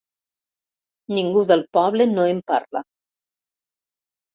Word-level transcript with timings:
Ningú 1.19 1.45
del 1.53 1.63
poble 1.79 2.11
no 2.17 2.29
em 2.33 2.43
parla. 2.51 2.85